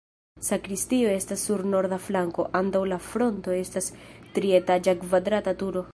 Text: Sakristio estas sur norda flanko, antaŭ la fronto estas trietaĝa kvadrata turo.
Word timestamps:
Sakristio 0.45 1.11
estas 1.17 1.43
sur 1.49 1.61
norda 1.73 1.99
flanko, 2.07 2.47
antaŭ 2.61 2.83
la 2.93 2.99
fronto 3.11 3.55
estas 3.59 3.93
trietaĝa 4.39 5.01
kvadrata 5.05 5.59
turo. 5.63 5.89